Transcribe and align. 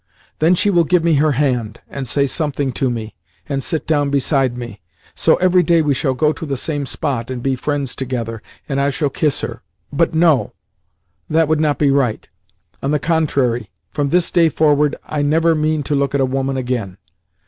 Then 0.39 0.55
she 0.55 0.71
will 0.71 0.83
give 0.83 1.03
me 1.03 1.13
her 1.21 1.33
hand, 1.33 1.79
and 1.87 2.07
say 2.07 2.25
something 2.25 2.71
to 2.71 2.89
me, 2.89 3.13
and 3.47 3.63
sit 3.63 3.85
down 3.85 4.09
beside 4.09 4.57
me. 4.57 4.81
So 5.13 5.35
every 5.35 5.61
day 5.61 5.83
we 5.83 5.93
shall 5.93 6.15
go 6.15 6.33
to 6.33 6.43
the 6.47 6.57
same 6.57 6.87
spot, 6.87 7.29
and 7.29 7.43
be 7.43 7.55
friends 7.55 7.95
together, 7.95 8.41
and 8.67 8.81
I 8.81 8.89
shall 8.89 9.11
kiss 9.11 9.41
her. 9.41 9.61
But 9.93 10.15
no! 10.15 10.53
That 11.29 11.47
would 11.47 11.59
not 11.59 11.77
be 11.77 11.91
right! 11.91 12.27
On 12.81 12.89
the 12.89 12.97
contrary, 12.97 13.69
from 13.91 14.09
this 14.09 14.31
day 14.31 14.49
forward 14.49 14.95
I 15.05 15.21
never 15.21 15.53
mean 15.53 15.83
to 15.83 15.93
look 15.93 16.15
at 16.15 16.21
a 16.21 16.25
woman 16.25 16.57
again. 16.57 16.97